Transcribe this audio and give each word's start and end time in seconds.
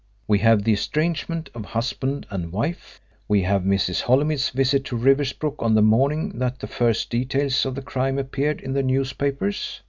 We 0.27 0.39
have 0.39 0.63
the 0.63 0.73
estrangement 0.73 1.51
of 1.53 1.63
husband 1.63 2.25
and 2.31 2.51
wife. 2.51 2.99
We 3.27 3.43
have 3.43 3.61
Mrs. 3.61 4.01
Holymead's 4.01 4.49
visit 4.49 4.83
to 4.85 4.95
Riversbrook 4.97 5.57
on 5.61 5.75
the 5.75 5.83
morning 5.83 6.39
that 6.39 6.57
the 6.57 6.65
first 6.65 7.11
details 7.11 7.67
of 7.67 7.75
the 7.75 7.83
crime 7.83 8.17
appeared 8.17 8.61
in 8.61 8.73
the 8.73 8.81
newspapers. 8.81 9.79